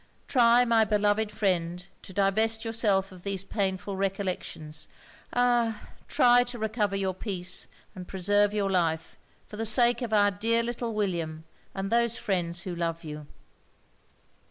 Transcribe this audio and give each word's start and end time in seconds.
Try, 0.27 0.65
my 0.65 0.83
beloved 0.83 1.31
friend, 1.31 1.87
to 2.01 2.11
divest 2.11 2.65
yourself 2.65 3.11
of 3.11 3.21
these 3.21 3.43
painful 3.43 3.95
recollections 3.95 4.87
ah! 5.31 5.89
try 6.07 6.43
to 6.45 6.57
recover 6.57 6.95
your 6.95 7.13
peace, 7.13 7.67
and 7.93 8.07
preserve 8.07 8.51
your 8.51 8.71
life, 8.71 9.19
for 9.45 9.57
the 9.57 9.63
sake 9.63 10.01
of 10.01 10.11
our 10.11 10.31
dear 10.31 10.63
little 10.63 10.95
William 10.95 11.43
and 11.75 11.91
those 11.91 12.17
friends 12.17 12.61
who 12.61 12.73
love 12.75 13.03
you.' 13.03 13.27